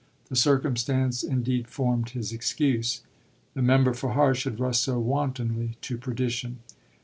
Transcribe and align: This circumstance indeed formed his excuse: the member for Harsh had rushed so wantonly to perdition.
This 0.31 0.39
circumstance 0.41 1.21
indeed 1.21 1.67
formed 1.67 2.09
his 2.09 2.31
excuse: 2.33 3.03
the 3.53 3.61
member 3.61 3.93
for 3.93 4.13
Harsh 4.13 4.45
had 4.45 4.59
rushed 4.59 4.81
so 4.81 4.99
wantonly 4.99 5.75
to 5.81 5.95
perdition. 5.95 6.57